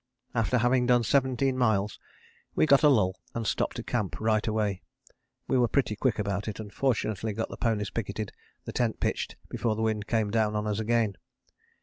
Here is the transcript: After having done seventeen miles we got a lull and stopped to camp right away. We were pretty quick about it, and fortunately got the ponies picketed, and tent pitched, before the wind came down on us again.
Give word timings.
After 0.33 0.57
having 0.57 0.87
done 0.87 1.03
seventeen 1.03 1.59
miles 1.59 1.99
we 2.55 2.65
got 2.65 2.81
a 2.81 2.89
lull 2.89 3.17
and 3.35 3.45
stopped 3.45 3.75
to 3.75 3.83
camp 3.83 4.19
right 4.19 4.47
away. 4.47 4.81
We 5.47 5.59
were 5.59 5.67
pretty 5.67 5.95
quick 5.95 6.17
about 6.17 6.47
it, 6.47 6.59
and 6.59 6.73
fortunately 6.73 7.33
got 7.33 7.49
the 7.49 7.57
ponies 7.57 7.91
picketed, 7.91 8.31
and 8.65 8.73
tent 8.73 8.99
pitched, 8.99 9.35
before 9.47 9.75
the 9.75 9.83
wind 9.83 10.07
came 10.07 10.31
down 10.31 10.55
on 10.55 10.65
us 10.65 10.79
again. 10.79 11.17